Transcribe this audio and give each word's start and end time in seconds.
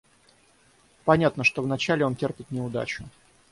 Понятно, 1.05 1.43
что 1.43 1.61
вначале 1.61 2.03
он 2.03 2.15
терпит 2.15 2.49
неудачу. 2.49 3.03